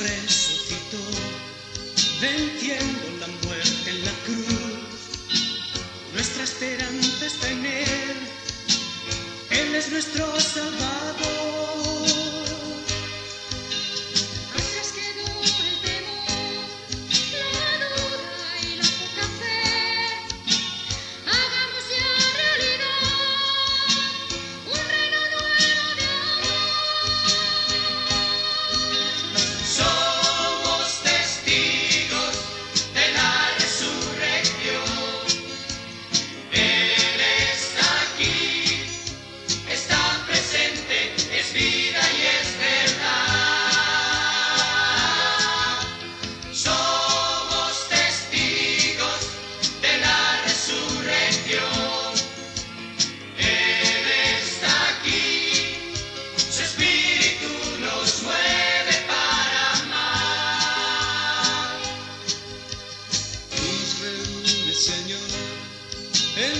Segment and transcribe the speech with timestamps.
[0.00, 0.98] Resucitó,
[2.20, 4.86] venciendo la muerte en la cruz.
[6.12, 8.16] Nuestra esperanza está en Él,
[9.50, 11.35] Él es nuestro Salvador.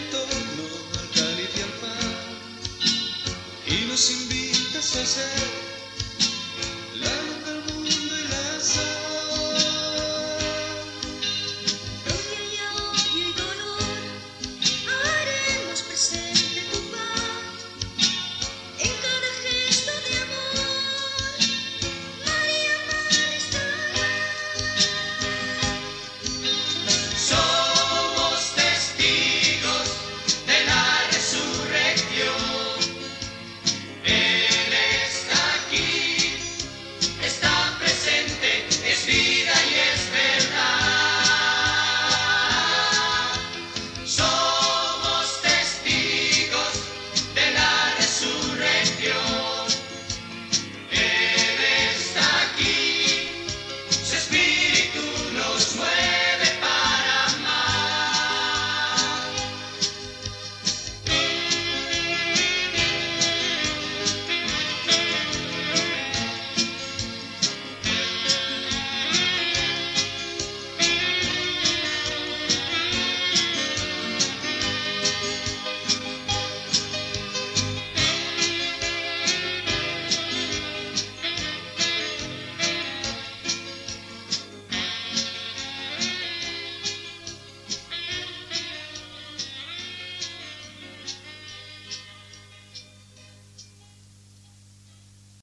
[0.00, 0.64] En torno
[0.98, 2.12] al cáliz y al pan,
[3.66, 5.69] y nos invitas a ser